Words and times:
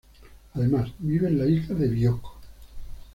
Además, 0.55 0.89
vive 0.97 1.27
en 1.27 1.37
la 1.37 1.45
isla 1.45 1.75
de 1.75 1.87
Bioko. 1.87 2.39